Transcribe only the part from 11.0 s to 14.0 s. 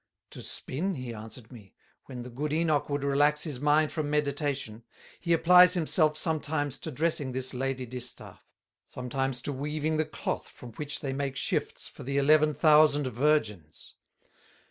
they make Shifts for the eleven thousand Virgins.